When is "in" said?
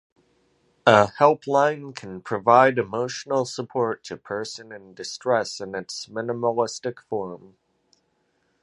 4.71-4.95, 5.61-5.75